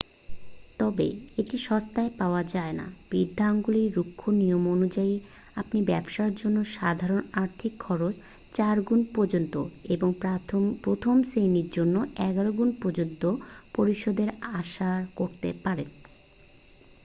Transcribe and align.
তবে 0.79 1.07
এটি 1.37 1.57
সস্তায় 1.57 2.11
পাওয়া 2.17 2.41
যায় 2.43 2.73
নাঃ 2.73 2.91
বৃদ্ধাঙ্গুলির 3.11 3.93
রুক্ষ 3.95 4.21
নিয়ম 4.31 4.63
অনুযায়ী 4.67 5.15
আপনি 5.55 5.79
ব্যাবসার 5.81 6.31
জন্য 6.35 6.57
সাধারন 6.75 7.21
আর্থিক 7.33 7.73
খরচ 7.79 8.15
4 8.53 8.77
গুন 8.81 9.01
পর্যন্ত 9.15 9.53
এবং 9.89 10.09
প্রথম 10.83 11.15
শ্রেণীর 11.23 11.67
জন্য 11.71 11.95
এগারো 12.29 12.51
গুণ 12.51 12.69
পর্যন্ত 12.81 13.23
পরিশোধ 13.75 14.17
আশা 14.59 14.89
করতে 15.15 15.49
পারেন 15.63 15.89